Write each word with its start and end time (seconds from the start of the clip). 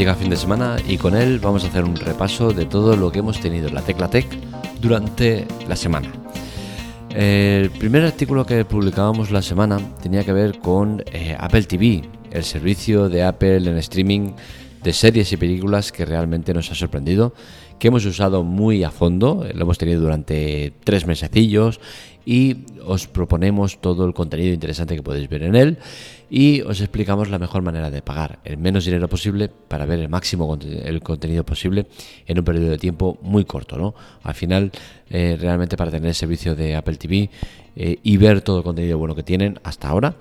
llega 0.00 0.14
fin 0.14 0.30
de 0.30 0.36
semana 0.36 0.78
y 0.88 0.96
con 0.96 1.14
él 1.14 1.40
vamos 1.40 1.62
a 1.62 1.66
hacer 1.66 1.84
un 1.84 1.94
repaso 1.94 2.54
de 2.54 2.64
todo 2.64 2.96
lo 2.96 3.12
que 3.12 3.18
hemos 3.18 3.38
tenido 3.38 3.68
en 3.68 3.74
la 3.74 3.82
Tecla 3.82 4.08
Tech 4.08 4.26
durante 4.80 5.46
la 5.68 5.76
semana. 5.76 6.10
El 7.10 7.68
primer 7.68 8.06
artículo 8.06 8.46
que 8.46 8.64
publicábamos 8.64 9.30
la 9.30 9.42
semana 9.42 9.78
tenía 10.02 10.24
que 10.24 10.32
ver 10.32 10.58
con 10.60 11.04
eh, 11.12 11.36
Apple 11.38 11.64
TV, 11.64 12.02
el 12.30 12.44
servicio 12.44 13.10
de 13.10 13.24
Apple 13.24 13.68
en 13.68 13.76
streaming 13.76 14.30
de 14.82 14.92
series 14.92 15.32
y 15.32 15.36
películas 15.36 15.92
que 15.92 16.04
realmente 16.04 16.54
nos 16.54 16.70
ha 16.70 16.74
sorprendido, 16.74 17.34
que 17.78 17.88
hemos 17.88 18.04
usado 18.04 18.44
muy 18.44 18.84
a 18.84 18.90
fondo, 18.90 19.46
lo 19.54 19.62
hemos 19.62 19.78
tenido 19.78 20.00
durante 20.00 20.72
tres 20.84 21.06
mesecillos 21.06 21.80
y 22.24 22.58
os 22.84 23.06
proponemos 23.06 23.80
todo 23.80 24.04
el 24.04 24.12
contenido 24.12 24.52
interesante 24.52 24.94
que 24.94 25.02
podéis 25.02 25.28
ver 25.28 25.42
en 25.42 25.56
él 25.56 25.78
y 26.28 26.60
os 26.60 26.80
explicamos 26.80 27.30
la 27.30 27.38
mejor 27.38 27.62
manera 27.62 27.90
de 27.90 28.02
pagar 28.02 28.38
el 28.44 28.58
menos 28.58 28.84
dinero 28.84 29.08
posible 29.08 29.48
para 29.48 29.86
ver 29.86 29.98
el 29.98 30.08
máximo 30.08 30.56
el 30.60 31.00
contenido 31.02 31.44
posible 31.44 31.86
en 32.26 32.38
un 32.38 32.44
periodo 32.44 32.68
de 32.68 32.78
tiempo 32.78 33.18
muy 33.22 33.44
corto. 33.44 33.76
¿no? 33.78 33.94
Al 34.22 34.34
final, 34.34 34.70
eh, 35.08 35.36
realmente 35.40 35.76
para 35.76 35.90
tener 35.90 36.08
el 36.08 36.14
servicio 36.14 36.54
de 36.54 36.76
Apple 36.76 36.96
TV 36.96 37.30
eh, 37.82 37.98
y 38.02 38.18
ver 38.18 38.42
todo 38.42 38.58
el 38.58 38.62
contenido 38.62 38.98
bueno 38.98 39.14
que 39.14 39.22
tienen 39.22 39.58
hasta 39.62 39.88
ahora, 39.88 40.16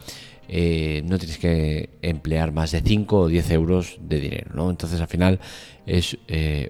eh, 0.48 1.02
no 1.06 1.18
tienes 1.18 1.38
que 1.38 1.90
emplear 2.02 2.54
más 2.54 2.72
de 2.72 2.80
5 2.80 3.20
o 3.20 3.28
10 3.28 3.52
euros 3.52 3.98
de 4.00 4.22
dinero. 4.22 4.52
¿no? 4.54 4.70
Entonces 4.70 5.02
al 5.02 5.10
final 5.10 5.42
es 5.86 6.18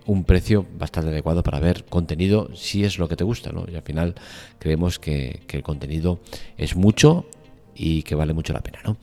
un 0.08 0.24
precio 0.24 0.66
bastante 0.80 1.12
adecuado 1.12 1.44
para 1.44 1.60
ver 1.60 1.86
contenido 1.86 2.50
si 2.56 2.86
es 2.86 2.98
lo 2.98 3.08
que 3.08 3.16
te 3.16 3.24
gusta. 3.24 3.52
¿no? 3.52 3.66
Y 3.72 3.76
al 3.76 3.84
final 3.84 4.16
creemos 4.58 4.98
que, 4.98 5.42
el 5.48 5.62
contenido 5.62 6.22
es 6.58 6.76
mucho 6.76 7.28
y 7.76 8.02
que 8.02 8.16
vale 8.16 8.34
mucho 8.34 8.52
la 8.54 8.62
pena. 8.62 8.80
¿no? 8.84 8.98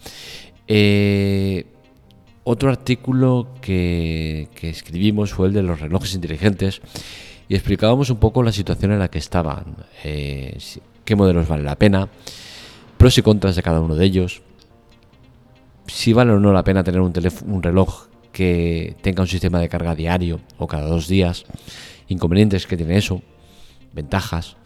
Eh, 0.66 1.66
otro 2.42 2.68
artículo 2.68 3.48
que, 3.60 4.48
escribimos 4.60 5.32
fue 5.32 5.46
el 5.46 5.52
de 5.52 5.62
los 5.62 5.78
relojes 5.78 6.14
inteligentes 6.14 6.80
y 7.48 7.54
explicábamos 7.54 8.10
un 8.10 8.18
poco 8.18 8.42
la 8.42 8.52
situación 8.52 8.92
en 8.92 8.98
la 8.98 9.08
que 9.08 9.18
estaban, 9.18 9.76
eh, 10.04 10.58
qué 11.04 11.16
modelos 11.16 11.48
vale 11.48 11.62
la 11.62 11.76
pena, 11.76 12.08
pros 12.96 13.16
y 13.18 13.22
contras 13.22 13.56
de 13.56 13.62
cada 13.62 13.80
uno 13.80 13.94
de 13.94 14.04
ellos, 14.04 14.42
si 15.86 16.12
vale 16.12 16.32
o 16.32 16.40
no 16.40 16.52
la 16.52 16.64
pena 16.64 16.82
tener 16.82 17.00
un, 17.00 17.12
un 17.46 17.62
reloj 17.62 18.08
que 18.32 18.96
tenga 19.02 19.22
un 19.22 19.28
sistema 19.28 19.60
de 19.60 19.68
carga 19.68 19.94
diario 19.94 20.40
o 20.58 20.66
cada 20.66 20.88
dos 20.88 21.08
días, 21.08 21.44
inconvenientes 22.08 22.66
que 22.66 22.76
tiene 22.76 22.98
eso, 22.98 23.22
ventajas, 23.92 24.56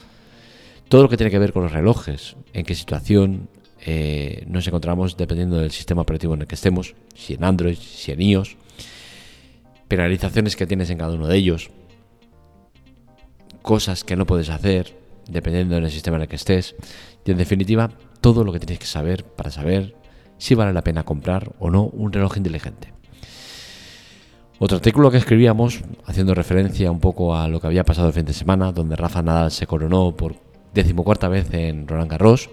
todo 0.88 1.02
lo 1.02 1.08
que 1.08 1.16
tiene 1.16 1.30
que 1.30 1.38
ver 1.38 1.52
con 1.52 1.62
los 1.62 1.72
relojes, 1.72 2.36
en 2.52 2.64
qué 2.64 2.74
situación, 2.74 3.48
eh, 3.86 4.44
nos 4.46 4.66
encontramos 4.66 5.16
dependiendo 5.16 5.56
del 5.58 5.70
sistema 5.70 6.02
operativo 6.02 6.34
en 6.34 6.42
el 6.42 6.46
que 6.46 6.56
estemos, 6.56 6.94
si 7.14 7.34
en 7.34 7.44
Android, 7.44 7.76
si 7.76 8.12
en 8.12 8.20
iOS, 8.20 8.56
penalizaciones 9.88 10.56
que 10.56 10.66
tienes 10.66 10.90
en 10.90 10.98
cada 10.98 11.14
uno 11.14 11.26
de 11.26 11.36
ellos, 11.36 11.70
cosas 13.62 14.04
que 14.04 14.16
no 14.16 14.26
puedes 14.26 14.48
hacer 14.48 14.98
dependiendo 15.28 15.76
del 15.76 15.90
sistema 15.90 16.16
en 16.16 16.22
el 16.22 16.28
que 16.28 16.36
estés, 16.36 16.74
y 17.24 17.30
en 17.30 17.38
definitiva 17.38 17.90
todo 18.20 18.42
lo 18.42 18.52
que 18.52 18.58
tienes 18.58 18.80
que 18.80 18.86
saber 18.86 19.24
para 19.24 19.50
saber 19.50 19.94
si 20.38 20.54
vale 20.54 20.72
la 20.72 20.82
pena 20.82 21.04
comprar 21.04 21.52
o 21.60 21.70
no 21.70 21.84
un 21.84 22.12
reloj 22.12 22.36
inteligente. 22.36 22.92
Otro 24.58 24.76
artículo 24.76 25.10
que 25.10 25.18
escribíamos, 25.18 25.82
haciendo 26.04 26.34
referencia 26.34 26.90
un 26.90 27.00
poco 27.00 27.36
a 27.36 27.48
lo 27.48 27.60
que 27.60 27.68
había 27.68 27.84
pasado 27.84 28.08
el 28.08 28.12
fin 28.12 28.24
de 28.26 28.32
semana, 28.32 28.72
donde 28.72 28.96
Rafa 28.96 29.22
Nadal 29.22 29.52
se 29.52 29.66
coronó 29.66 30.16
por 30.16 30.34
decimocuarta 30.74 31.28
vez 31.28 31.52
en 31.54 31.86
Roland 31.86 32.10
Garros, 32.10 32.50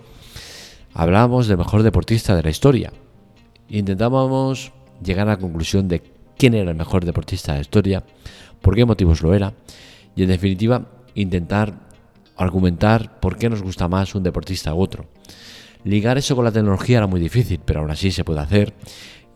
Hablábamos 1.00 1.48
del 1.48 1.60
mejor 1.60 1.84
deportista 1.84 2.36
de 2.36 2.42
la 2.42 2.50
historia. 2.50 2.92
Intentábamos 3.70 4.72
llegar 5.04 5.28
a 5.28 5.34
la 5.34 5.38
conclusión 5.38 5.88
de 5.88 6.02
quién 6.40 6.56
era 6.56 6.72
el 6.72 6.76
mejor 6.76 7.06
deportista 7.06 7.52
de 7.52 7.60
la 7.60 7.62
historia, 7.62 8.04
por 8.64 8.76
qué 8.76 8.84
motivos 8.84 9.22
lo 9.22 9.36
era, 9.36 9.54
y 10.16 10.24
en 10.24 10.30
definitiva 10.30 10.88
intentar 11.22 11.88
argumentar 12.36 13.20
por 13.20 13.38
qué 13.38 13.50
nos 13.50 13.62
gusta 13.62 13.88
más 13.88 14.16
un 14.16 14.24
deportista 14.24 14.74
u 14.74 14.82
otro. 14.82 15.06
Ligar 15.84 16.18
eso 16.18 16.36
con 16.36 16.46
la 16.46 16.52
tecnología 16.52 16.98
era 16.98 17.08
muy 17.08 17.20
difícil, 17.20 17.60
pero 17.64 17.80
aún 17.80 17.92
así 17.92 18.12
se 18.12 18.24
puede 18.24 18.40
hacer, 18.40 18.74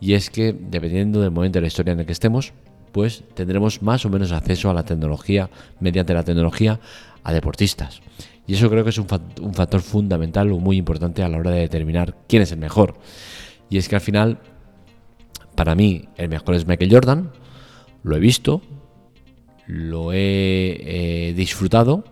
y 0.00 0.14
es 0.14 0.30
que 0.30 0.52
dependiendo 0.52 1.20
del 1.20 1.30
momento 1.30 1.58
de 1.58 1.62
la 1.62 1.68
historia 1.68 1.92
en 1.92 2.00
el 2.00 2.06
que 2.06 2.12
estemos, 2.12 2.52
pues 2.90 3.24
tendremos 3.34 3.82
más 3.82 4.04
o 4.04 4.10
menos 4.10 4.32
acceso 4.32 4.68
a 4.68 4.74
la 4.74 4.84
tecnología, 4.84 5.48
mediante 5.80 6.12
la 6.12 6.24
tecnología, 6.24 6.80
a 7.24 7.32
deportistas. 7.32 8.02
Y 8.46 8.54
eso 8.54 8.68
creo 8.68 8.84
que 8.84 8.90
es 8.90 8.98
un, 8.98 9.06
factor 9.06 9.80
fundamental 9.80 10.50
o 10.52 10.58
muy 10.58 10.76
importante 10.76 11.22
a 11.22 11.28
la 11.28 11.38
hora 11.38 11.52
de 11.52 11.60
determinar 11.60 12.16
quién 12.26 12.42
es 12.42 12.52
el 12.52 12.58
mejor. 12.58 12.94
Y 13.70 13.78
es 13.78 13.88
que 13.88 13.94
al 13.94 14.00
final, 14.00 14.40
para 15.54 15.74
mí, 15.74 16.08
el 16.16 16.28
mejor 16.28 16.56
es 16.56 16.66
Michael 16.66 16.92
Jordan. 16.92 17.30
Lo 18.02 18.16
he 18.16 18.20
visto, 18.20 18.60
lo 19.72 20.12
he 20.12 20.18
eh, 20.18 21.32
disfrutado, 21.34 22.04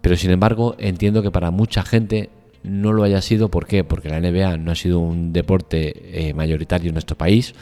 pero 0.00 0.16
sin 0.16 0.30
embargo 0.30 0.74
entiendo 0.78 1.22
que 1.22 1.30
para 1.30 1.50
mucha 1.50 1.82
gente 1.82 2.30
no 2.62 2.94
lo 2.94 3.02
haya 3.02 3.20
sido. 3.20 3.50
¿Por 3.50 3.66
qué? 3.66 3.84
Porque 3.84 4.08
la 4.08 4.20
NBA 4.20 4.56
no 4.56 4.72
ha 4.72 4.74
sido 4.74 5.00
un 5.00 5.34
deporte 5.34 6.28
eh, 6.28 6.32
mayoritario 6.32 6.88
en 6.88 6.94
nuestro 6.94 7.16
país 7.16 7.54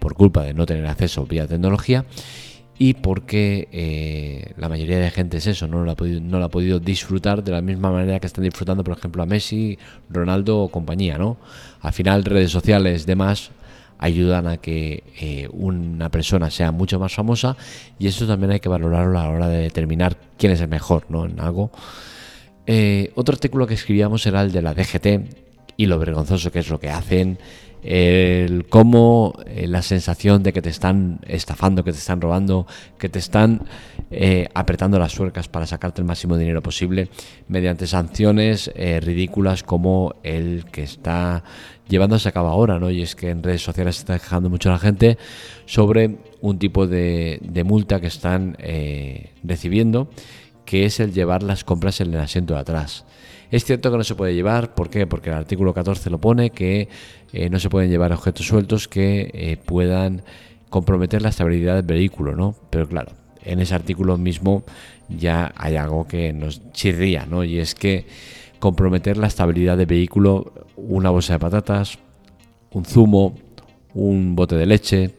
por 0.00 0.14
culpa 0.14 0.42
de 0.42 0.54
no 0.54 0.66
tener 0.66 0.86
acceso 0.86 1.24
vía 1.24 1.46
tecnología 1.46 2.04
y 2.78 2.94
porque 2.94 3.68
eh, 3.70 4.54
la 4.56 4.68
mayoría 4.68 4.98
de 4.98 5.10
gente 5.10 5.36
es 5.36 5.46
eso, 5.46 5.68
no 5.68 5.84
lo, 5.84 5.92
ha 5.92 5.96
podido, 5.96 6.20
no 6.20 6.40
lo 6.40 6.46
ha 6.46 6.48
podido 6.48 6.80
disfrutar 6.80 7.44
de 7.44 7.52
la 7.52 7.60
misma 7.60 7.92
manera 7.92 8.18
que 8.18 8.26
están 8.26 8.42
disfrutando, 8.42 8.82
por 8.82 8.96
ejemplo, 8.96 9.22
a 9.22 9.26
Messi, 9.26 9.78
Ronaldo 10.08 10.58
o 10.58 10.68
compañía, 10.68 11.16
¿no? 11.16 11.36
Al 11.82 11.92
final, 11.92 12.24
redes 12.24 12.50
sociales, 12.50 13.06
demás, 13.06 13.50
ayudan 14.00 14.46
a 14.46 14.56
que 14.56 15.04
eh, 15.20 15.48
una 15.52 16.08
persona 16.08 16.50
sea 16.50 16.72
mucho 16.72 16.98
más 16.98 17.14
famosa 17.14 17.56
y 17.98 18.08
eso 18.08 18.26
también 18.26 18.52
hay 18.52 18.60
que 18.60 18.68
valorarlo 18.68 19.18
a 19.18 19.24
la 19.24 19.30
hora 19.30 19.48
de 19.48 19.58
determinar 19.58 20.16
quién 20.38 20.52
es 20.52 20.60
el 20.60 20.68
mejor, 20.68 21.04
¿no? 21.10 21.26
En 21.26 21.38
algo. 21.38 21.70
Eh, 22.66 23.12
otro 23.14 23.34
artículo 23.34 23.66
que 23.66 23.74
escribíamos 23.74 24.26
era 24.26 24.40
el 24.42 24.52
de 24.52 24.62
la 24.62 24.74
DGT 24.74 25.49
y 25.80 25.86
lo 25.86 25.98
vergonzoso 25.98 26.52
que 26.52 26.58
es 26.58 26.68
lo 26.68 26.78
que 26.78 26.90
hacen 26.90 27.38
el 27.82 28.66
cómo 28.68 29.34
eh, 29.46 29.66
la 29.66 29.80
sensación 29.80 30.42
de 30.42 30.52
que 30.52 30.60
te 30.60 30.68
están 30.68 31.20
estafando, 31.26 31.82
que 31.82 31.92
te 31.92 31.98
están 31.98 32.20
robando, 32.20 32.66
que 32.98 33.08
te 33.08 33.18
están 33.18 33.62
eh, 34.10 34.46
apretando 34.52 34.98
las 34.98 35.12
suercas 35.12 35.48
para 35.48 35.66
sacarte 35.66 36.02
el 36.02 36.06
máximo 36.06 36.36
dinero 36.36 36.62
posible 36.62 37.08
mediante 37.48 37.86
sanciones 37.86 38.70
eh, 38.74 39.00
ridículas 39.00 39.62
como 39.62 40.16
el 40.22 40.66
que 40.70 40.82
está 40.82 41.44
llevándose 41.88 42.28
a 42.28 42.32
cabo 42.32 42.48
ahora, 42.48 42.78
¿no? 42.78 42.90
Y 42.90 43.00
es 43.00 43.16
que 43.16 43.30
en 43.30 43.42
redes 43.42 43.62
sociales 43.62 43.96
está 43.96 44.18
quejando 44.18 44.50
mucho 44.50 44.68
la 44.68 44.78
gente 44.78 45.16
sobre 45.64 46.18
un 46.42 46.58
tipo 46.58 46.86
de, 46.86 47.38
de 47.42 47.64
multa 47.64 48.02
que 48.02 48.08
están 48.08 48.58
recibiendo, 49.42 50.10
que 50.64 50.84
es 50.84 51.00
el 51.00 51.12
llevar 51.12 51.42
las 51.42 51.64
compras 51.64 52.00
en 52.00 52.14
el 52.14 52.20
asiento 52.20 52.54
de 52.54 52.60
atrás. 52.60 53.04
Es 53.50 53.64
cierto 53.64 53.90
que 53.90 53.96
no 53.96 54.04
se 54.04 54.14
puede 54.14 54.34
llevar, 54.34 54.74
¿por 54.74 54.90
qué? 54.90 55.06
Porque 55.06 55.30
el 55.30 55.36
artículo 55.36 55.74
14 55.74 56.08
lo 56.10 56.18
pone, 56.18 56.50
que 56.50 56.88
eh, 57.32 57.50
no 57.50 57.58
se 57.58 57.68
pueden 57.68 57.90
llevar 57.90 58.12
objetos 58.12 58.46
sueltos 58.46 58.86
que 58.86 59.30
eh, 59.34 59.56
puedan 59.56 60.22
comprometer 60.68 61.20
la 61.20 61.30
estabilidad 61.30 61.74
del 61.74 61.86
vehículo, 61.86 62.36
¿no? 62.36 62.54
Pero 62.70 62.88
claro, 62.88 63.12
en 63.42 63.60
ese 63.60 63.74
artículo 63.74 64.16
mismo 64.18 64.62
ya 65.08 65.52
hay 65.56 65.76
algo 65.76 66.06
que 66.06 66.32
nos 66.32 66.70
chirría, 66.72 67.26
¿no? 67.26 67.42
Y 67.42 67.58
es 67.58 67.74
que 67.74 68.06
comprometer 68.60 69.16
la 69.16 69.26
estabilidad 69.26 69.76
del 69.76 69.86
vehículo, 69.86 70.52
una 70.76 71.10
bolsa 71.10 71.32
de 71.32 71.38
patatas, 71.40 71.98
un 72.70 72.84
zumo, 72.84 73.34
un 73.94 74.36
bote 74.36 74.54
de 74.54 74.66
leche, 74.66 75.14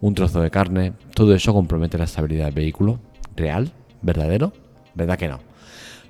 un 0.00 0.14
trozo 0.14 0.40
de 0.40 0.50
carne, 0.50 0.92
todo 1.14 1.34
eso 1.34 1.52
compromete 1.52 1.98
la 1.98 2.04
estabilidad 2.04 2.46
del 2.46 2.54
vehículo. 2.54 3.00
¿Real? 3.34 3.72
¿Verdadero? 4.02 4.52
¿Verdad 4.94 5.18
que 5.18 5.28
no? 5.28 5.40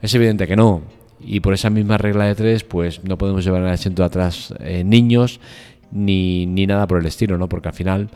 Es 0.01 0.15
evidente 0.15 0.47
que 0.47 0.57
no. 0.57 0.83
Y 1.21 1.41
por 1.41 1.55
esa 1.55 1.71
misma 1.71 1.99
regla 1.99 2.25
de 2.25 2.35
tres, 2.35 2.65
pues 2.65 3.05
no 3.05 3.17
podemos 3.17 3.45
llevar 3.45 3.63
en 3.63 3.69
el 3.69 3.75
asiento 3.75 4.03
de 4.03 4.07
atrás 4.07 4.53
eh, 4.61 4.83
niños 4.85 5.41
ni, 5.93 6.47
ni, 6.47 6.67
nada 6.67 6.87
por 6.87 6.99
el 6.99 7.07
estilo, 7.07 7.39
¿no? 7.39 7.49
Porque 7.49 7.69
al 7.69 7.75
final 7.75 8.09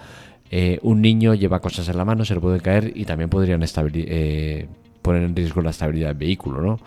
eh, 0.51 0.79
un 0.83 1.03
niño 1.03 1.35
lleva 1.35 1.61
cosas 1.61 1.89
en 1.89 1.97
la 1.97 2.05
mano, 2.05 2.25
se 2.25 2.35
le 2.35 2.41
puede 2.41 2.61
caer 2.61 2.93
y 2.95 3.05
también 3.05 3.31
podrían 3.31 3.63
eh, 3.63 4.67
poner 5.03 5.23
en 5.23 5.37
riesgo 5.37 5.63
la 5.63 5.71
estabilidad 5.71 6.09
del 6.09 6.17
vehículo, 6.17 6.61
¿no? 6.61 6.81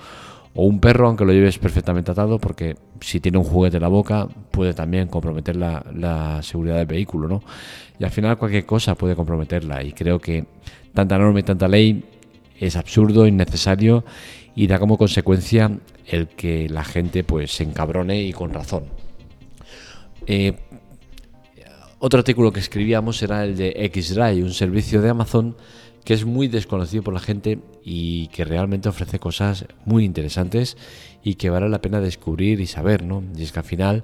O 0.56 0.66
un 0.66 0.80
perro, 0.80 1.08
aunque 1.08 1.26
lo 1.26 1.32
lleves 1.32 1.58
perfectamente 1.58 2.12
atado, 2.12 2.40
porque 2.40 2.76
si 3.00 3.20
tiene 3.20 3.38
un 3.38 3.44
juguete 3.44 3.78
en 3.78 3.84
la 3.84 3.88
boca, 3.88 4.28
puede 4.52 4.74
también 4.74 5.08
comprometer 5.08 5.56
la, 5.56 5.86
la 5.96 6.42
seguridad 6.42 6.78
del 6.78 6.88
vehículo, 6.88 7.28
¿no? 7.30 7.42
Y 8.00 8.04
al 8.04 8.12
final 8.12 8.38
cualquier 8.38 8.66
cosa 8.66 8.96
puede 8.96 9.16
comprometerla. 9.16 9.84
Y 9.84 9.94
creo 9.94 10.20
que 10.20 10.46
tanta 10.94 11.18
norma 11.18 11.40
y 11.40 11.44
tanta 11.44 11.68
ley 11.68 12.04
es 12.60 12.76
absurdo, 12.76 13.28
innecesario 13.28 14.04
y 14.56 14.68
da 14.68 14.80
como 14.80 14.98
consecuencia 14.98 15.72
el 16.06 16.28
que 16.28 16.70
la 16.70 16.84
gente 16.84 17.24
pues 17.24 17.52
se 17.52 17.64
encabrone 17.64 18.22
y 18.22 18.34
con 18.34 18.54
razón. 18.54 18.86
Eh, 20.28 20.54
otro 22.00 22.20
artículo 22.20 22.52
que 22.52 22.60
escribíamos 22.60 23.22
era 23.24 23.44
el 23.44 23.58
de 23.58 23.92
Xdrive, 23.94 24.44
un 24.44 24.54
servicio 24.54 25.02
de 25.02 25.10
Amazon 25.10 25.56
que 26.04 26.14
es 26.14 26.26
muy 26.26 26.48
desconocido 26.48 27.04
por 27.04 27.14
la 27.14 27.20
gente 27.20 27.60
y 27.84 28.28
que 28.28 28.46
realmente 28.46 28.90
ofrece 28.90 29.20
cosas 29.20 29.66
muy 29.86 30.06
interesantes 30.06 30.78
y 31.24 31.36
que 31.36 31.50
vale 31.50 31.70
la 31.70 31.82
pena 31.82 32.00
descubrir 32.00 32.62
y 32.62 32.68
saber, 32.68 33.04
¿no? 33.04 33.24
Y 33.38 33.44
es 33.44 33.52
que 33.52 33.60
al 33.60 33.66
final 33.66 34.04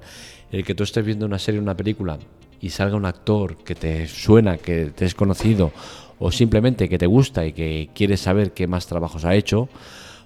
el 0.52 0.64
que 0.64 0.74
tú 0.74 0.84
estés 0.84 1.04
viendo 1.04 1.26
una 1.26 1.38
serie 1.38 1.60
una 1.60 1.76
película 1.76 2.18
y 2.60 2.70
salga 2.70 2.96
un 2.96 3.06
actor 3.06 3.56
que 3.58 3.74
te 3.74 4.06
suena, 4.08 4.58
que 4.58 4.86
te 4.86 5.04
es 5.04 5.14
conocido 5.14 5.72
o 6.18 6.30
simplemente 6.30 6.88
que 6.88 6.98
te 6.98 7.06
gusta 7.06 7.46
y 7.46 7.52
que 7.52 7.90
quieres 7.94 8.20
saber 8.20 8.52
qué 8.52 8.66
más 8.66 8.86
trabajos 8.86 9.24
ha 9.24 9.34
hecho, 9.34 9.68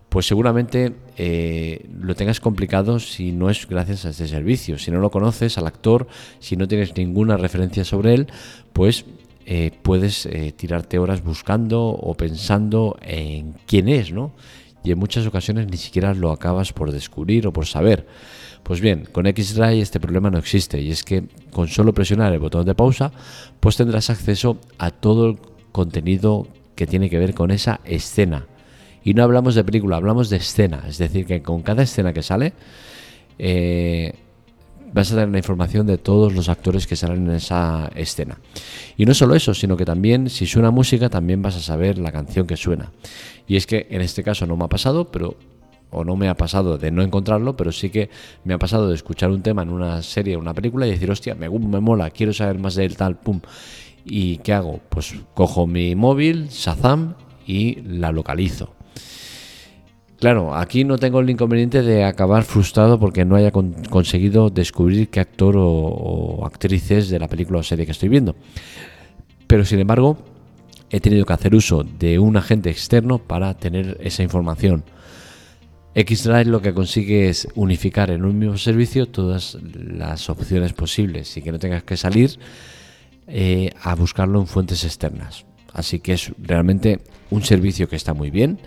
pues 0.09 0.27
seguramente 0.27 0.93
eh, 1.17 1.87
lo 2.01 2.15
tengas 2.15 2.41
complicado 2.41 2.99
si 2.99 3.33
no 3.33 3.49
es 3.49 3.67
gracias 3.69 4.05
a 4.05 4.11
este 4.11 4.27
servicio. 4.27 4.77
Si 4.77 4.91
no 4.91 4.99
lo 4.99 5.11
conoces 5.11 5.57
al 5.57 5.67
actor, 5.67 6.09
si 6.41 6.57
no 6.57 6.67
tienes 6.67 6.97
ninguna 6.97 7.37
referencia 7.37 7.85
sobre 7.85 8.15
él, 8.15 8.27
pues 8.73 9.05
eh, 9.47 9.71
puedes 9.83 10.27
eh, 10.27 10.53
tirarte 10.57 10.99
horas 10.99 11.23
buscando 11.23 11.83
o 11.85 12.15
pensando 12.15 12.99
en 13.03 13.55
quién 13.67 13.89
es, 13.89 14.13
¿no? 14.13 14.33
Y 14.83 14.93
en 14.93 14.99
muchas 14.99 15.27
ocasiones 15.27 15.67
ni 15.69 15.77
siquiera 15.77 16.15
lo 16.15 16.31
acabas 16.31 16.73
por 16.73 16.93
descubrir 16.93 17.47
o 17.47 17.53
por 17.53 17.67
saber. 17.67 18.07
Pues 18.63 18.81
bien, 18.81 19.07
con 19.11 19.27
Xray 19.27 19.81
este 19.81 20.01
problema 20.01 20.31
no 20.31 20.39
existe 20.39 20.81
y 20.81 20.91
es 20.91 21.03
que 21.03 21.25
con 21.51 21.69
solo 21.69 21.93
presionar 21.93 22.33
el 22.33 22.39
botón 22.39 22.65
de 22.65 22.75
pausa, 22.75 23.13
pues 23.59 23.77
tendrás 23.77 24.11
acceso 24.11 24.59
a 24.79 24.91
todo 24.91 25.31
el 25.31 25.39
contenido 25.73 26.47
que 26.75 26.87
tiene 26.87 27.11
que 27.11 27.19
ver 27.19 27.35
con 27.35 27.51
esa 27.51 27.81
escena. 27.85 28.47
Y 29.03 29.15
no 29.15 29.23
hablamos 29.23 29.55
de 29.55 29.65
película, 29.65 29.97
hablamos 29.97 30.31
de 30.31 30.37
escena. 30.37 30.85
Es 30.87 30.99
decir, 30.99 31.27
que 31.27 31.43
con 31.43 31.63
cada 31.63 31.83
escena 31.83 32.13
que 32.13 32.23
sale, 32.23 32.53
eh, 33.39 34.15
vas 34.93 35.11
a 35.13 35.15
tener 35.15 35.29
la 35.31 35.39
información 35.39 35.87
de 35.87 35.99
todos 35.99 36.35
los 36.35 36.49
actores 36.49 36.87
que 36.87 36.97
salen 36.97 37.29
en 37.29 37.35
esa 37.37 37.91
escena. 37.95 38.39
Y 38.97 39.07
no 39.07 39.15
solo 39.15 39.35
eso, 39.35 39.55
sino 39.55 39.77
que 39.77 39.85
también 39.85 40.31
si 40.31 40.47
suena 40.47 40.71
música, 40.71 41.09
también 41.09 41.43
vas 41.43 41.57
a 41.57 41.61
saber 41.61 41.99
la 41.99 42.13
canción 42.13 42.47
que 42.47 42.57
suena. 42.57 42.91
Y 43.47 43.57
es 43.57 43.67
que 43.67 43.87
en 43.91 44.01
este 44.01 44.23
caso 44.23 44.47
no 44.47 44.57
me 44.57 44.65
ha 44.65 44.69
pasado, 44.69 45.11
pero 45.11 45.37
o 45.91 46.05
no 46.05 46.17
me 46.17 46.29
ha 46.29 46.37
pasado 46.37 46.79
de 46.79 46.91
no 46.91 47.03
encontrarlo, 47.03 47.57
pero 47.57 47.73
sí 47.73 47.91
que 47.91 48.11
me 48.45 48.55
ha 48.55 48.59
pasado 48.59 48.89
de 48.89 48.95
escuchar 48.95 49.31
un 49.31 49.43
tema 49.43 49.63
en 49.63 49.71
una 49.71 50.03
serie, 50.03 50.37
una 50.37 50.55
película 50.55 50.87
y 50.87 50.91
decir, 50.91 51.11
hostia, 51.11 51.35
me, 51.35 51.49
me 51.49 51.81
mola, 51.81 52.11
quiero 52.11 52.33
saber 52.33 52.59
más 52.59 52.77
de 52.77 52.85
él, 52.85 52.97
tal, 52.97 53.17
pum. 53.17 53.41
¿Y 54.05 54.39
qué 54.39 54.53
hago? 54.53 54.81
Pues 54.89 55.15
cojo 55.35 55.67
mi 55.67 55.95
móvil, 55.95 56.49
Shazam, 56.49 57.15
y 57.47 57.81
la 57.83 58.13
localizo. 58.13 58.73
Claro, 60.21 60.55
aquí 60.55 60.85
no 60.85 60.99
tengo 60.99 61.21
el 61.21 61.31
inconveniente 61.31 61.81
de 61.81 62.05
acabar 62.05 62.45
frustrado 62.45 63.01
porque 63.01 63.25
no 63.25 63.37
haya 63.37 63.51
conseguido 63.51 64.51
descubrir 64.51 65.09
qué 65.09 65.19
actor 65.19 65.57
o, 65.57 65.67
o 65.67 66.45
actriz 66.47 66.91
es 66.91 67.09
de 67.09 67.19
la 67.19 67.27
película 67.27 67.61
o 67.61 67.63
serie 67.63 67.87
que 67.87 67.93
estoy 67.93 68.11
viendo. 68.11 68.37
Pero 69.47 69.65
sin 69.65 69.81
embargo, 69.81 70.19
he 70.91 71.01
tenido 71.01 71.25
que 71.25 71.33
hacer 71.33 71.55
uso 71.55 71.85
de 71.85 72.19
un 72.19 72.37
agente 72.37 72.69
externo 72.69 73.17
para 73.19 73.55
tener 73.55 73.97
esa 74.03 74.23
información. 74.23 74.85
Xdrive 75.95 76.45
lo 76.45 76.61
que 76.61 76.75
consigue 76.75 77.31
es 77.31 77.49
unificar 77.55 78.11
en 78.11 78.27
un 78.27 78.39
mismo 78.39 78.59
servicio 78.59 79.09
todas 79.09 79.57
las 79.73 80.29
opciones 80.29 80.75
posibles 80.75 81.35
y 81.39 81.43
que 81.43 81.51
no 81.51 81.59
tengas 81.59 81.83
que 81.83 81.97
salir 81.97 82.39
eh, 83.27 83.71
a 83.83 83.95
buscarlo 83.95 84.39
en 84.39 84.47
fuentes 84.47 84.85
externas. 84.85 85.47
Así 85.73 85.99
que 86.01 86.13
es 86.13 86.31
realmente 86.39 87.01
un 87.31 87.43
servicio 87.43 87.89
que 87.89 87.97
está 87.97 88.13
muy 88.13 88.31
bien 88.31 88.61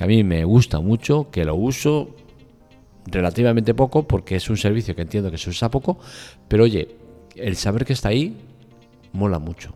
que 0.00 0.04
a 0.04 0.06
mí 0.06 0.24
me 0.24 0.44
gusta 0.46 0.80
mucho, 0.80 1.30
que 1.30 1.44
lo 1.44 1.54
uso 1.54 2.16
relativamente 3.04 3.74
poco 3.74 4.08
porque 4.08 4.36
es 4.36 4.48
un 4.48 4.56
servicio 4.56 4.96
que 4.96 5.02
entiendo 5.02 5.30
que 5.30 5.36
se 5.36 5.50
usa 5.50 5.70
poco, 5.70 5.98
pero 6.48 6.64
oye, 6.64 6.96
el 7.36 7.54
saber 7.56 7.84
que 7.84 7.92
está 7.92 8.08
ahí 8.08 8.34
mola 9.12 9.38
mucho. 9.38 9.74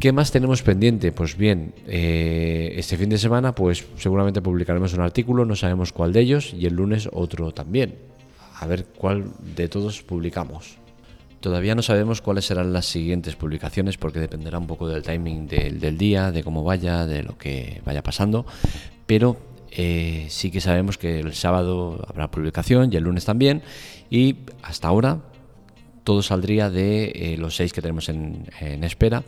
¿Qué 0.00 0.10
más 0.10 0.32
tenemos 0.32 0.62
pendiente? 0.62 1.12
Pues 1.12 1.36
bien, 1.36 1.74
eh, 1.86 2.74
este 2.74 2.96
fin 2.96 3.08
de 3.08 3.18
semana 3.18 3.54
pues 3.54 3.86
seguramente 3.98 4.42
publicaremos 4.42 4.94
un 4.94 5.02
artículo, 5.02 5.44
no 5.44 5.54
sabemos 5.54 5.92
cuál 5.92 6.12
de 6.12 6.22
ellos, 6.22 6.54
y 6.54 6.66
el 6.66 6.74
lunes 6.74 7.08
otro 7.12 7.52
también. 7.52 7.94
A 8.58 8.66
ver 8.66 8.86
cuál 8.86 9.30
de 9.54 9.68
todos 9.68 10.02
publicamos. 10.02 10.83
Todavía 11.44 11.74
no 11.74 11.82
sabemos 11.82 12.22
cuáles 12.22 12.46
serán 12.46 12.72
las 12.72 12.86
siguientes 12.86 13.36
publicaciones 13.36 13.98
porque 13.98 14.18
dependerá 14.18 14.56
un 14.56 14.66
poco 14.66 14.88
del 14.88 15.02
timing 15.02 15.46
del, 15.46 15.98
día, 15.98 16.32
de 16.32 16.42
cómo 16.42 16.64
vaya, 16.64 17.04
de 17.04 17.22
lo 17.22 17.36
que 17.36 17.82
vaya 17.84 18.02
pasando, 18.02 18.46
pero 19.04 19.36
eh, 19.70 20.24
sí 20.30 20.50
que 20.50 20.62
sabemos 20.62 20.96
que 20.96 21.20
el 21.20 21.34
sábado 21.34 22.02
habrá 22.08 22.30
publicación 22.30 22.90
y 22.90 22.96
el 22.96 23.04
lunes 23.04 23.26
también. 23.26 23.60
Y 24.08 24.36
hasta 24.62 24.88
ahora 24.88 25.20
todo 26.02 26.22
saldría 26.22 26.70
de 26.70 27.12
eh, 27.14 27.36
los 27.36 27.56
seis 27.56 27.74
que 27.74 27.82
tenemos 27.82 28.08
en 28.08 28.82
espera 28.82 29.22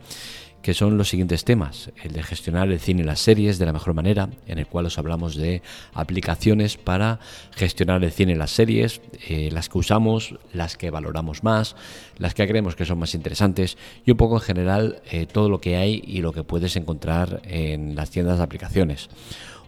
que 0.67 0.73
son 0.73 0.97
los 0.97 1.07
siguientes 1.07 1.45
temas. 1.45 1.91
El 2.03 2.11
de 2.11 2.21
gestionar 2.21 2.69
el 2.69 2.81
cine 2.81 3.01
y 3.01 3.05
las 3.05 3.21
series 3.21 3.57
de 3.57 3.65
la 3.65 3.71
mejor 3.71 3.93
manera, 3.93 4.27
en 4.47 4.59
el 4.59 4.67
cual 4.67 4.87
os 4.87 4.97
hablamos 4.97 5.37
de 5.37 5.61
aplicaciones 5.93 6.75
para 6.75 7.21
gestionar 7.55 8.03
el 8.03 8.11
cine 8.11 8.33
y 8.33 8.35
las 8.35 8.51
series, 8.51 8.99
eh, 9.29 9.49
las 9.53 9.69
que 9.69 9.77
usamos, 9.77 10.35
las 10.51 10.75
que 10.75 10.89
valoramos 10.89 11.41
más, 11.41 11.77
las 12.17 12.33
que 12.33 12.45
creemos 12.45 12.75
que 12.75 12.83
son 12.83 12.99
más 12.99 13.15
interesantes 13.15 13.77
y 14.05 14.11
un 14.11 14.17
poco 14.17 14.35
en 14.35 14.41
general 14.41 15.01
eh, 15.09 15.25
todo 15.25 15.47
lo 15.47 15.61
que 15.61 15.77
hay 15.77 16.03
y 16.05 16.19
lo 16.19 16.33
que 16.33 16.43
puedes 16.43 16.75
encontrar 16.75 17.41
en 17.45 17.95
las 17.95 18.09
tiendas 18.09 18.39
de 18.39 18.43
aplicaciones. 18.43 19.07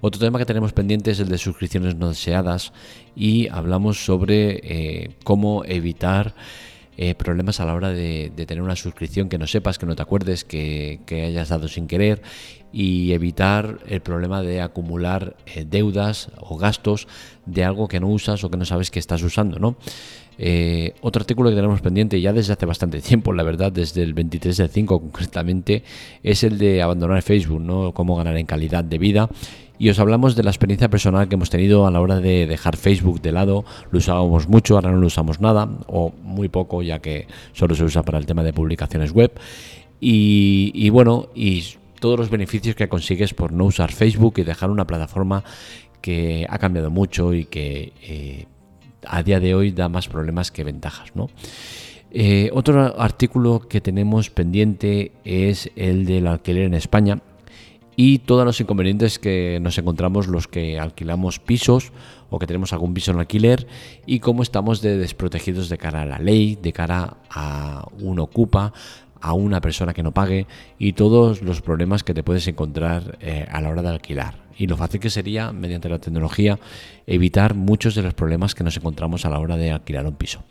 Otro 0.01 0.19
tema 0.19 0.37
que 0.37 0.45
tenemos 0.45 0.73
pendiente 0.73 1.11
es 1.11 1.21
el 1.21 1.29
de 1.29 1.37
suscripciones 1.37 1.95
no 1.95 2.09
deseadas 2.09 2.73
y 3.15 3.47
hablamos 3.47 4.03
sobre 4.03 4.59
eh, 4.63 5.11
cómo 5.23 5.63
evitar 5.63 6.35
eh, 7.01 7.15
problemas 7.15 7.61
a 7.61 7.65
la 7.65 7.75
hora 7.75 7.91
de, 7.91 8.29
tener 8.45 8.61
una 8.61 8.75
suscripción 8.75 9.29
que 9.29 9.37
no 9.37 9.47
sepas, 9.47 9.79
que 9.79 9.85
no 9.85 9.95
te 9.95 10.01
acuerdes, 10.01 10.43
que, 10.43 10.99
hayas 11.09 11.47
dado 11.47 11.69
sin 11.69 11.87
querer 11.87 12.21
y 12.73 13.13
evitar 13.13 13.79
el 13.87 14.01
problema 14.01 14.41
de 14.41 14.59
acumular 14.59 15.37
eh, 15.45 15.63
deudas 15.65 16.29
o 16.41 16.57
gastos 16.57 17.07
de 17.45 17.63
algo 17.63 17.87
que 17.87 18.01
no 18.01 18.09
usas 18.09 18.43
o 18.43 18.51
que 18.51 18.57
no 18.57 18.65
sabes 18.65 18.91
que 18.91 18.99
estás 18.99 19.23
usando, 19.23 19.59
¿no? 19.59 19.77
Eh, 20.37 20.93
otro 20.99 21.21
artículo 21.21 21.49
que 21.49 21.55
tenemos 21.55 21.79
pendiente 21.79 22.19
ya 22.19 22.33
desde 22.33 22.51
hace 22.51 22.65
bastante 22.65 22.99
tiempo, 23.09 23.31
la 23.31 23.43
verdad, 23.43 23.71
desde 23.71 24.03
el 24.03 24.13
23 24.13 24.57
del 24.57 24.69
5 24.69 24.99
concretamente, 24.99 25.83
es 26.21 26.43
el 26.43 26.57
de 26.57 26.81
abandonar 26.81 27.21
Facebook, 27.21 27.61
¿no? 27.61 27.93
Cómo 27.93 28.17
ganar 28.17 28.35
en 28.35 28.45
calidad 28.45 28.83
de 28.83 28.97
vida 28.97 29.29
y 29.79 29.89
os 29.89 29.97
hablamos 29.97 30.35
de 30.35 30.43
la 30.43 30.51
experiencia 30.51 30.89
personal 30.89 31.29
que 31.29 31.35
hemos 31.35 31.49
tenido 31.49 31.87
a 31.87 31.91
la 31.91 32.01
hora 32.01 32.19
de 32.19 32.45
dejar 32.45 32.75
Facebook 32.75 33.21
de 33.21 33.31
lado. 33.31 33.63
Lo 33.91 33.99
usábamos 33.99 34.49
mucho, 34.49 34.75
ahora 34.75 34.91
no 34.91 34.97
lo 34.97 35.07
usamos 35.07 35.39
nada 35.39 35.69
o 35.87 36.11
muy 36.21 36.49
poco 36.49 36.83
ya 36.83 36.99
que 36.99 37.27
solo 37.53 37.73
se 37.75 37.85
usa 37.85 38.03
para 38.03 38.17
el 38.17 38.25
tema 38.25 38.43
de 38.43 38.51
publicaciones 38.51 39.13
web. 39.13 39.31
Y, 40.01 40.89
bueno, 40.89 41.29
y 41.33 41.63
todos 41.99 42.19
los 42.19 42.29
beneficios 42.29 42.75
que 42.75 42.89
consigues 42.89 43.33
por 43.33 43.53
no 43.53 43.65
usar 43.65 43.91
Facebook 43.91 44.35
y 44.37 44.43
dejar 44.43 44.69
una 44.69 44.85
plataforma 44.85 45.43
que 46.01 46.45
ha 46.49 46.57
cambiado 46.57 46.91
mucho 46.91 47.33
y 47.33 47.45
que 47.45 47.93
eh, 48.01 48.45
a 49.05 49.23
día 49.23 49.39
de 49.39 49.55
hoy 49.55 49.71
da 49.71 49.87
más 49.87 50.09
problemas 50.09 50.51
que 50.51 50.63
ventajas, 50.65 51.15
¿no? 51.15 51.29
Eh, 52.11 52.49
otro 52.53 52.99
artículo 52.99 53.67
que 53.67 53.81
tenemos 53.81 54.29
pendiente 54.29 55.11
es 55.23 55.69
el 55.75 56.05
del 56.05 56.27
alquiler 56.27 56.63
en 56.63 56.73
España 56.73 57.21
y 58.01 58.19
todos 58.19 58.45
los 58.45 58.61
inconvenientes 58.61 59.19
que 59.19 59.59
nos 59.61 59.77
encontramos 59.77 60.27
los 60.27 60.47
que 60.47 60.79
alquilamos 60.79 61.39
pisos 61.39 61.91
o 62.29 62.39
que 62.39 62.47
tenemos 62.47 62.71
algún 62.71 62.93
piso 62.93 63.11
en 63.11 63.19
alquiler 63.19 63.67
y 64.05 64.21
cómo 64.21 64.41
estamos 64.41 64.81
de 64.81 64.97
desprotegidos 64.97 65.67
de 65.67 65.77
cara 65.77 66.03
a 66.03 66.05
la 66.05 66.17
ley, 66.17 66.55
de 66.55 66.71
cara 66.71 67.17
a 67.29 67.85
un 67.99 68.19
ocupa, 68.19 68.71
a 69.19 69.33
una 69.33 69.59
persona 69.59 69.93
que 69.93 70.01
no 70.01 70.13
pague 70.13 70.47
y 70.77 70.93
todos 70.93 71.41
los 71.41 71.61
problemas 71.61 72.05
que 72.05 72.13
te 72.13 72.23
puedes 72.23 72.47
encontrar 72.47 73.17
eh, 73.19 73.45
a 73.51 73.59
la 73.59 73.67
hora 73.67 73.81
de 73.81 73.89
alquilar. 73.89 74.35
Y 74.57 74.67
lo 74.67 74.77
fácil 74.77 75.01
que 75.01 75.09
sería, 75.09 75.51
mediante 75.51 75.89
la 75.89 75.99
tecnología, 75.99 76.57
evitar 77.05 77.53
muchos 77.53 77.95
de 77.95 78.03
los 78.03 78.13
problemas 78.13 78.55
que 78.55 78.63
nos 78.63 78.77
encontramos 78.77 79.25
a 79.25 79.29
la 79.29 79.39
hora 79.39 79.57
de 79.57 79.71
alquilar 79.71 80.05
un 80.05 80.15
piso. 80.15 80.41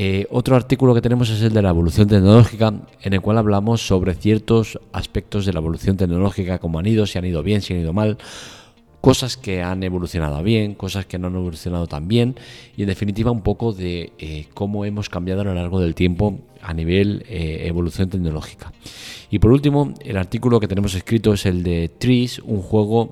Eh, 0.00 0.28
otro 0.30 0.54
artículo 0.54 0.94
que 0.94 1.00
tenemos 1.00 1.28
es 1.28 1.42
el 1.42 1.52
de 1.52 1.60
la 1.60 1.70
evolución 1.70 2.06
tecnológica, 2.06 2.72
en 3.02 3.12
el 3.12 3.20
cual 3.20 3.36
hablamos 3.36 3.84
sobre 3.84 4.14
ciertos 4.14 4.78
aspectos 4.92 5.44
de 5.44 5.52
la 5.52 5.58
evolución 5.58 5.96
tecnológica, 5.96 6.60
cómo 6.60 6.78
han 6.78 6.86
ido, 6.86 7.04
si 7.04 7.18
han 7.18 7.24
ido 7.24 7.42
bien, 7.42 7.62
si 7.62 7.74
han 7.74 7.80
ido 7.80 7.92
mal, 7.92 8.16
cosas 9.00 9.36
que 9.36 9.60
han 9.60 9.82
evolucionado 9.82 10.40
bien, 10.44 10.74
cosas 10.74 11.04
que 11.04 11.18
no 11.18 11.26
han 11.26 11.34
evolucionado 11.34 11.88
tan 11.88 12.06
bien, 12.06 12.36
y 12.76 12.82
en 12.82 12.88
definitiva 12.88 13.32
un 13.32 13.42
poco 13.42 13.72
de 13.72 14.12
eh, 14.20 14.46
cómo 14.54 14.84
hemos 14.84 15.08
cambiado 15.08 15.40
a 15.40 15.44
lo 15.44 15.54
largo 15.54 15.80
del 15.80 15.96
tiempo 15.96 16.38
a 16.62 16.72
nivel 16.74 17.24
eh, 17.28 17.64
evolución 17.66 18.08
tecnológica. 18.08 18.72
Y 19.30 19.40
por 19.40 19.50
último, 19.50 19.94
el 20.04 20.16
artículo 20.16 20.60
que 20.60 20.68
tenemos 20.68 20.94
escrito 20.94 21.32
es 21.32 21.44
el 21.44 21.64
de 21.64 21.88
Trees, 21.88 22.38
un 22.38 22.62
juego 22.62 23.10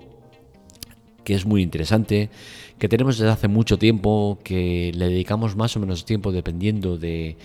que 1.26 1.35
es 1.35 1.45
muy 1.45 1.61
interesante 1.61 2.30
que 2.78 2.88
tenemos 2.88 3.18
desde 3.18 3.33
hace 3.33 3.49
mucho 3.49 3.78
tiempo, 3.78 4.38
que 4.45 4.92
le 4.95 5.09
dedicamos 5.09 5.56
más 5.56 5.76
o 5.76 5.80
menos 5.80 6.04
tiempo 6.04 6.30
dependiendo 6.30 6.99
de, 6.99 7.37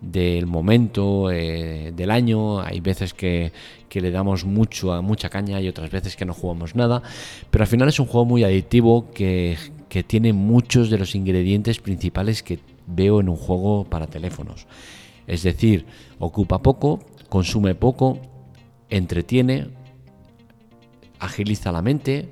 del 0.00 0.46
momento 0.46 1.30
eh, 1.30 1.92
del 1.94 2.10
año. 2.10 2.60
Hay 2.60 2.80
veces 2.80 3.12
que, 3.12 3.52
le 3.92 4.10
damos 4.10 4.46
mucho 4.46 4.92
a 4.92 5.02
mucha 5.02 5.28
caña 5.28 5.60
y 5.60 5.68
otras 5.68 5.90
veces 5.90 6.16
que 6.16 6.24
no 6.24 6.32
jugamos 6.32 6.74
nada. 6.74 7.02
Pero 7.50 7.62
al 7.62 7.68
final 7.68 7.88
es 7.88 8.00
un 8.00 8.06
juego 8.06 8.24
muy 8.24 8.42
adictivo 8.42 9.10
que, 9.12 9.58
que 9.90 10.02
tiene 10.02 10.32
muchos 10.32 10.88
de 10.88 10.96
los 10.96 11.14
ingredientes 11.14 11.78
principales 11.78 12.42
que 12.42 12.58
veo 12.86 13.20
en 13.20 13.28
un 13.28 13.36
juego 13.36 13.84
para 13.84 14.06
teléfonos. 14.06 14.66
Es 15.26 15.42
decir, 15.42 15.84
ocupa 16.18 16.62
poco, 16.62 17.00
consume 17.28 17.74
poco, 17.74 18.18
entretiene, 18.88 19.66
agiliza 21.18 21.70
la 21.70 21.82
mente, 21.82 22.30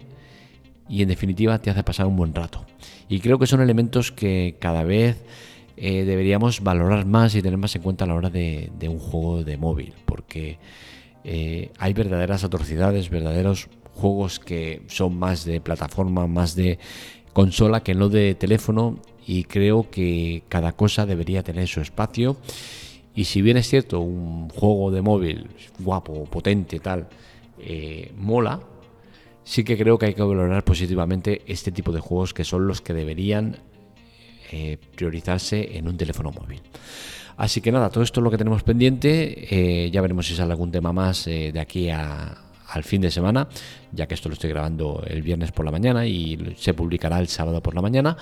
y 0.88 1.02
en 1.02 1.08
definitiva 1.08 1.58
te 1.58 1.70
hace 1.70 1.82
pasar 1.82 2.06
un 2.06 2.16
buen 2.16 2.34
rato. 2.34 2.64
Y 3.08 3.20
creo 3.20 3.38
que 3.38 3.46
son 3.46 3.60
elementos 3.60 4.12
que 4.12 4.56
cada 4.58 4.82
vez 4.82 5.22
eh, 5.76 6.04
deberíamos 6.04 6.62
valorar 6.62 7.06
más 7.06 7.34
y 7.34 7.42
tener 7.42 7.58
más 7.58 7.74
en 7.76 7.82
cuenta 7.82 8.04
a 8.04 8.08
la 8.08 8.14
hora 8.14 8.30
de, 8.30 8.70
un 8.82 8.98
juego 8.98 9.42
de 9.42 9.56
móvil, 9.56 9.92
porque 10.04 10.58
eh, 11.24 11.70
hay 11.78 11.92
verdaderas 11.92 12.44
atrocidades, 12.44 13.10
verdaderos 13.10 13.68
juegos 13.94 14.38
que 14.40 14.82
son 14.86 15.16
más 15.16 15.44
de 15.44 15.60
plataforma, 15.60 16.26
más 16.26 16.54
de 16.54 16.78
consola 17.32 17.82
que 17.82 17.94
no 17.94 18.08
de 18.08 18.34
teléfono 18.34 18.98
y 19.26 19.44
creo 19.44 19.90
que 19.90 20.44
cada 20.48 20.72
cosa 20.72 21.06
debería 21.06 21.42
tener 21.42 21.66
su 21.66 21.80
espacio 21.80 22.36
y 23.14 23.24
si 23.24 23.42
bien 23.42 23.56
es 23.56 23.68
cierto 23.68 24.00
un 24.00 24.48
juego 24.50 24.90
de 24.90 25.02
móvil 25.02 25.48
guapo, 25.78 26.24
potente, 26.24 26.80
tal, 26.80 27.08
eh, 27.58 28.12
mola, 28.16 28.60
sí 29.44 29.62
que 29.62 29.76
creo 29.76 29.98
que 29.98 30.06
hay 30.06 30.14
que 30.14 30.22
valorar 30.22 30.64
positivamente 30.64 31.42
este 31.46 31.70
tipo 31.70 31.92
de 31.92 32.00
juegos 32.00 32.34
que 32.34 32.44
son 32.44 32.66
los 32.66 32.80
que 32.80 32.94
deberían 32.94 33.58
eh, 34.50 34.78
priorizarse 34.96 35.76
en 35.76 35.88
un 35.88 35.96
teléfono 35.96 36.32
móvil. 36.32 36.60
Así 37.36 37.60
que 37.60 37.72
nada, 37.72 37.90
todo 37.90 38.04
esto 38.04 38.20
es 38.20 38.24
lo 38.24 38.30
que 38.30 38.38
tenemos 38.38 38.62
pendiente. 38.62 39.84
Eh, 39.84 39.90
ya 39.90 40.00
veremos 40.00 40.26
si 40.26 40.34
sale 40.34 40.52
algún 40.52 40.70
tema 40.70 40.92
más 40.92 41.26
eh, 41.26 41.50
de 41.52 41.60
aquí 41.60 41.90
al 41.90 42.84
fin 42.84 43.00
de 43.00 43.10
semana, 43.10 43.48
ya 43.92 44.06
que 44.06 44.14
esto 44.14 44.28
lo 44.28 44.34
estoy 44.34 44.50
grabando 44.50 45.02
el 45.06 45.22
viernes 45.22 45.52
por 45.52 45.64
la 45.64 45.70
mañana 45.70 46.06
y 46.06 46.54
se 46.56 46.74
publicará 46.74 47.18
el 47.18 47.28
sábado 47.28 47.62
por 47.62 47.74
la 47.74 47.82
mañana. 47.82 48.16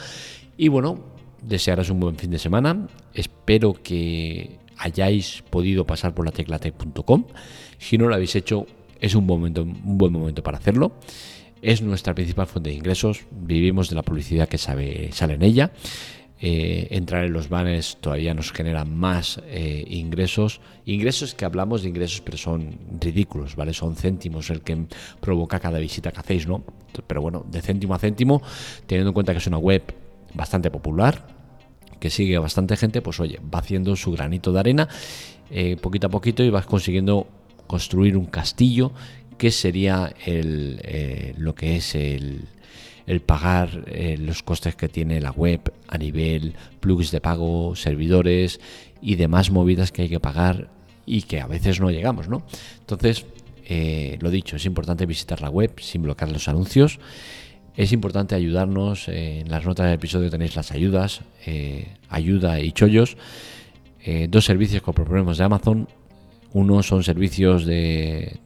Y 0.57 0.69
bueno, 0.69 1.00
desearos 1.43 1.91
un 1.91 2.00
buen 2.00 2.17
fin 2.17 2.31
de 2.31 2.38
semana. 2.38 2.88
Espero 3.12 3.75
que 3.75 4.59
hayáis 4.79 5.43
podido 5.50 5.87
pasar 5.87 6.14
por 6.14 6.25
la 6.25 6.33
teclatec.com. 6.33 7.26
Si 7.79 7.99
no 7.99 8.09
lo 8.09 8.14
habéis 8.14 8.35
hecho, 8.37 8.67
es 9.02 9.14
un, 9.14 9.26
momento, 9.26 9.62
un 9.62 9.99
buen 9.99 10.12
momento 10.12 10.42
para 10.42 10.56
hacerlo 10.56 10.92
es 11.61 11.80
nuestra 11.80 12.14
principal 12.14 12.47
fuente 12.47 12.71
de 12.71 12.76
ingresos, 12.76 13.25
vivimos 13.30 13.88
de 13.88 13.94
la 13.94 14.02
publicidad 14.02 14.49
que 14.49 14.59
sale 14.59 15.12
en 15.35 15.42
ella. 15.42 15.73
Eh, 16.44 16.88
entrar 16.90 17.25
en 17.25 17.32
los 17.32 17.49
banners 17.49 17.99
todavía 18.00 18.35
nos 18.35 18.50
genera 18.50 18.85
más 18.85 19.40
eh, 19.47 19.85
ingresos. 19.87 20.61
Ingresos 20.87 21.37
que 21.37 21.44
hablamos 21.44 21.82
de 21.82 21.90
ingresos, 21.90 22.21
pero 22.21 22.37
son 22.37 22.80
ridículos, 23.00 23.54
¿vale? 23.54 23.73
Son 23.73 23.94
céntimos 23.94 24.50
el 24.50 24.62
que 24.62 24.87
provoca 25.21 25.61
cada 25.61 25.78
visita 25.78 26.11
que 26.11 26.18
hacéis, 26.18 26.49
¿no? 26.49 26.64
Pero 27.06 27.23
bueno, 27.23 27.47
de 27.49 27.62
céntimo 27.62 27.94
a 27.94 28.00
céntimo, 28.00 28.42
teniendo 28.87 29.11
en 29.11 29.14
cuenta 29.14 29.30
que 29.30 29.38
es 29.38 29.47
una 29.47 29.59
web 29.59 29.82
bastante 30.35 30.68
popular, 30.68 31.28
que 32.00 32.11
sigue 32.11 32.37
bastante 32.38 32.76
gente, 32.76 33.02
pues 33.02 33.21
oye, 33.21 33.38
va 33.54 33.61
haciendo 33.61 33.94
su 33.94 34.11
granito 34.11 34.52
de 34.52 34.59
arena 34.59 34.88
eh, 35.49 35.76
poquito 35.76 36.09
a 36.09 36.11
poquito 36.11 36.42
y 36.42 36.50
vas 36.50 36.66
consiguiendo 36.66 37.28
construir 37.73 38.19
un 38.19 38.26
castillo 38.26 38.93
que 39.38 39.50
sería 39.50 40.12
el, 40.26 40.79
eh, 40.83 41.33
lo 41.38 41.55
que 41.55 41.76
es 41.76 41.95
el, 41.95 42.47
pagar 43.25 43.85
eh, 43.87 44.19
los 44.19 44.43
costes 44.43 44.76
que 44.76 44.91
tiene 44.91 45.23
la 45.23 45.31
web 45.31 45.73
a 45.88 45.97
nivel 45.97 46.52
plugins 46.81 47.12
de 47.12 47.23
pago, 47.23 47.75
servidores 47.75 48.61
y 49.00 49.14
demás 49.14 49.50
movidas 49.50 49.91
que 49.91 50.02
hay 50.02 50.11
que 50.11 50.21
pagar 50.21 50.69
y 51.07 51.23
que 51.23 51.41
a 51.41 51.47
veces 51.47 51.81
no 51.81 51.91
llegamos, 51.91 52.29
¿no? 52.29 52.43
Entonces, 52.81 53.25
eh, 53.64 54.19
lo 54.21 54.31
dicho, 54.31 54.57
es 54.57 54.67
importante 54.67 55.07
visitar 55.07 55.41
la 55.41 55.49
web 55.49 55.73
sin 55.81 56.02
bloquear 56.02 56.31
los 56.31 56.49
anuncios. 56.49 57.00
Es 57.75 57.93
importante 57.93 58.35
ayudarnos. 58.35 59.09
en 59.09 59.49
las 59.49 59.64
notas 59.64 59.87
del 59.87 59.95
episodio 59.95 60.29
tenéis 60.29 60.57
las 60.57 60.73
ayudas, 60.73 61.23
ayuda 62.11 62.61
y 62.61 62.73
chollos. 62.73 63.17
dos 64.29 64.45
servicios 64.45 64.83
que 64.83 64.93
proponemos 64.93 65.38
de 65.38 65.45
Amazon. 65.45 65.88
Uno 66.54 66.82
son 66.82 67.02
servicios 67.02 67.66
de 67.66 68.38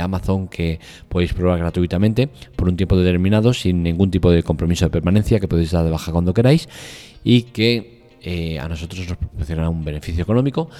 Amazon 0.00 0.48
que 0.48 0.80
podéis 1.08 1.32
probar 1.34 1.58
gratuitamente 1.58 2.28
por 2.56 2.68
un 2.68 2.76
tiempo 2.76 2.96
determinado 2.96 3.54
sin 3.54 3.82
ningún 3.82 4.10
tipo 4.10 4.30
de 4.30 4.42
compromiso 4.42 4.84
de 4.86 4.90
permanencia 4.90 5.40
que 5.40 5.48
podéis 5.48 5.70
dar 5.70 5.84
de 5.84 5.90
baja 5.90 6.12
cuando 6.12 6.34
queráis 6.34 6.68
y 7.22 7.42
que 7.42 7.94
eh, 8.26 8.58
a 8.58 8.68
nosotros 8.68 9.06
nos 9.06 9.18
proporcionará 9.18 9.68
un 9.68 9.84
beneficio 9.84 10.22
económico, 10.22 10.70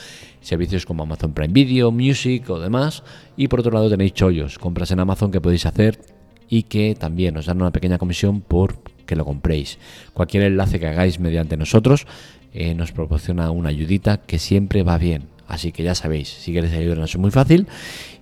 servicios 0.40 0.86
como 0.86 1.02
Amazon 1.02 1.34
Prime 1.34 1.52
Video, 1.52 1.90
Music 1.90 2.48
o 2.48 2.58
demás. 2.58 3.02
Y 3.36 3.48
por 3.48 3.60
otro 3.60 3.72
lado 3.72 3.90
tenéis 3.90 4.14
chollos, 4.14 4.58
compras 4.58 4.90
en 4.92 5.00
Amazon 5.00 5.30
que 5.30 5.42
podéis 5.42 5.66
hacer 5.66 6.00
y 6.48 6.64
que 6.64 6.94
también 6.94 7.36
os 7.36 7.46
dan 7.46 7.60
una 7.60 7.70
pequeña 7.70 7.98
comisión 7.98 8.40
por 8.40 8.78
que 9.04 9.14
lo 9.14 9.26
compréis. 9.26 9.78
Cualquier 10.14 10.44
enlace 10.44 10.80
que 10.80 10.86
hagáis 10.86 11.20
mediante 11.20 11.58
nosotros 11.58 12.06
eh, 12.54 12.74
nos 12.74 12.92
proporciona 12.92 13.50
una 13.50 13.68
ayudita 13.68 14.18
que 14.18 14.38
siempre 14.38 14.82
va 14.82 14.96
bien. 14.96 15.33
Así 15.46 15.72
que 15.72 15.82
ya 15.82 15.94
sabéis, 15.94 16.28
si 16.28 16.52
queréis 16.52 16.72
ayudarnos 16.74 17.10
es 17.10 17.18
muy 17.18 17.30
fácil. 17.30 17.66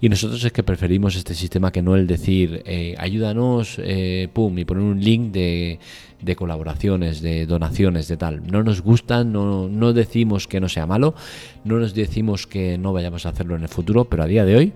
Y 0.00 0.08
nosotros 0.08 0.42
es 0.44 0.52
que 0.52 0.62
preferimos 0.62 1.14
este 1.14 1.34
sistema 1.34 1.70
que 1.70 1.82
no 1.82 1.94
el 1.94 2.06
decir 2.06 2.62
eh, 2.66 2.94
ayúdanos, 2.98 3.76
eh, 3.78 4.28
pum, 4.32 4.58
y 4.58 4.64
poner 4.64 4.82
un 4.82 5.00
link 5.00 5.32
de, 5.32 5.78
colaboraciones, 6.36 7.20
de 7.20 7.46
donaciones, 7.46 8.08
de 8.08 8.16
tal. 8.16 8.42
No 8.50 8.62
nos 8.62 8.80
gusta, 8.80 9.22
no, 9.22 9.68
no 9.68 9.92
decimos 9.92 10.48
que 10.48 10.60
no 10.60 10.68
sea 10.68 10.86
malo, 10.86 11.14
no 11.64 11.78
nos 11.78 11.94
decimos 11.94 12.46
que 12.46 12.78
no 12.78 12.92
vayamos 12.92 13.26
a 13.26 13.30
hacerlo 13.30 13.54
en 13.54 13.62
el 13.62 13.68
futuro, 13.68 14.06
pero 14.06 14.24
a 14.24 14.26
día 14.26 14.44
de 14.44 14.56
hoy 14.56 14.72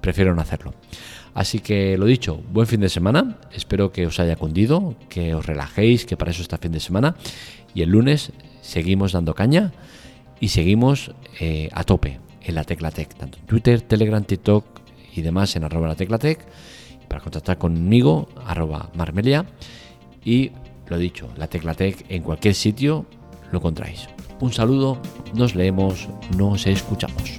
prefiero 0.00 0.34
no 0.34 0.40
hacerlo. 0.40 0.74
Así 1.34 1.60
que 1.60 1.96
lo 1.96 2.06
dicho, 2.06 2.42
buen 2.52 2.66
fin 2.66 2.80
de 2.80 2.88
semana, 2.88 3.38
espero 3.52 3.92
que 3.92 4.06
os 4.06 4.18
haya 4.18 4.36
cundido, 4.36 4.96
que 5.08 5.34
os 5.34 5.46
relajéis, 5.46 6.04
que 6.04 6.16
para 6.16 6.32
eso 6.32 6.42
está 6.42 6.58
fin 6.58 6.72
de 6.72 6.80
semana. 6.80 7.14
Y 7.74 7.82
el 7.82 7.90
lunes 7.90 8.32
seguimos 8.62 9.12
dando 9.12 9.34
caña 9.34 9.72
y 10.40 10.48
seguimos 10.48 11.12
eh, 11.38 11.68
a 11.72 11.84
tope 11.84 12.18
en 12.42 12.54
la 12.54 12.64
Teclatec, 12.64 13.14
tanto 13.14 13.38
en 13.38 13.46
Twitter, 13.46 13.82
Telegram, 13.82 14.24
TikTok 14.24 14.64
y 15.14 15.22
demás 15.22 15.54
en 15.56 15.64
arroba 15.64 15.88
la 15.88 15.94
Teclatec. 15.94 16.40
Para 17.08 17.20
contactar 17.20 17.58
conmigo, 17.58 18.28
arroba 18.46 18.90
marmelia. 18.94 19.44
Y 20.24 20.52
lo 20.88 20.98
dicho, 20.98 21.28
la 21.36 21.48
Teclatec 21.48 22.06
en 22.08 22.22
cualquier 22.22 22.54
sitio 22.54 23.06
lo 23.52 23.58
encontráis. 23.58 24.08
Un 24.40 24.52
saludo, 24.52 24.98
nos 25.34 25.54
leemos, 25.54 26.08
nos 26.36 26.66
escuchamos. 26.66 27.38